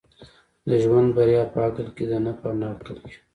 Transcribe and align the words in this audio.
د 0.69 0.71
ژوند 0.83 1.09
بريا 1.17 1.43
په 1.53 1.57
عقل 1.67 1.87
کي 1.95 2.05
ده، 2.09 2.17
نه 2.25 2.33
په 2.39 2.47
نقل 2.61 2.95
کي. 3.05 3.13